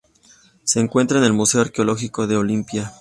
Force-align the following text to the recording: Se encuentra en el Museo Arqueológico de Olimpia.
Se 0.63 0.79
encuentra 0.79 1.19
en 1.19 1.25
el 1.25 1.33
Museo 1.33 1.61
Arqueológico 1.61 2.25
de 2.25 2.35
Olimpia. 2.35 2.91